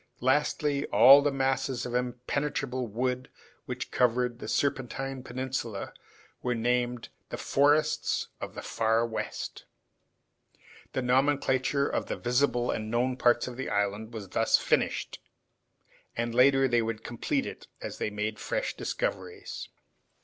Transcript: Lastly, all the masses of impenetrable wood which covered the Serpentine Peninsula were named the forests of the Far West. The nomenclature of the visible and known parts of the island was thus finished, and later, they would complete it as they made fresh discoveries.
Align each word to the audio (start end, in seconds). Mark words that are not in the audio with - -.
Lastly, 0.19 0.87
all 0.87 1.21
the 1.21 1.31
masses 1.31 1.85
of 1.85 1.93
impenetrable 1.93 2.87
wood 2.87 3.29
which 3.65 3.91
covered 3.91 4.39
the 4.39 4.47
Serpentine 4.47 5.21
Peninsula 5.21 5.93
were 6.41 6.55
named 6.55 7.09
the 7.29 7.37
forests 7.37 8.29
of 8.39 8.55
the 8.55 8.63
Far 8.63 9.05
West. 9.05 9.65
The 10.93 11.03
nomenclature 11.03 11.87
of 11.87 12.07
the 12.07 12.17
visible 12.17 12.71
and 12.71 12.89
known 12.89 13.15
parts 13.15 13.47
of 13.47 13.57
the 13.57 13.69
island 13.69 14.11
was 14.11 14.29
thus 14.29 14.57
finished, 14.57 15.19
and 16.17 16.33
later, 16.33 16.67
they 16.67 16.81
would 16.81 17.03
complete 17.03 17.45
it 17.45 17.67
as 17.79 17.99
they 17.99 18.09
made 18.09 18.39
fresh 18.39 18.75
discoveries. 18.75 19.69